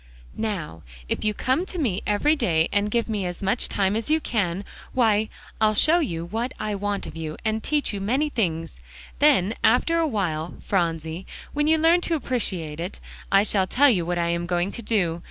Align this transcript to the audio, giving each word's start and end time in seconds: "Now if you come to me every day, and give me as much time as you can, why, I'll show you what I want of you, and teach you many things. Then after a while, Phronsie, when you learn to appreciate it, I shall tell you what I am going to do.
"Now 0.35 0.81
if 1.07 1.23
you 1.23 1.35
come 1.35 1.63
to 1.67 1.77
me 1.77 2.01
every 2.07 2.35
day, 2.35 2.67
and 2.71 2.89
give 2.89 3.07
me 3.07 3.23
as 3.27 3.43
much 3.43 3.69
time 3.69 3.95
as 3.95 4.09
you 4.09 4.19
can, 4.19 4.65
why, 4.93 5.29
I'll 5.61 5.75
show 5.75 5.99
you 5.99 6.25
what 6.25 6.55
I 6.59 6.73
want 6.73 7.05
of 7.05 7.15
you, 7.15 7.37
and 7.45 7.61
teach 7.61 7.93
you 7.93 8.01
many 8.01 8.27
things. 8.29 8.79
Then 9.19 9.53
after 9.63 9.99
a 9.99 10.07
while, 10.07 10.55
Phronsie, 10.65 11.27
when 11.53 11.67
you 11.67 11.77
learn 11.77 12.01
to 12.01 12.15
appreciate 12.15 12.79
it, 12.79 12.99
I 13.31 13.43
shall 13.43 13.67
tell 13.67 13.91
you 13.91 14.03
what 14.03 14.17
I 14.17 14.29
am 14.29 14.47
going 14.47 14.71
to 14.71 14.81
do. 14.81 15.19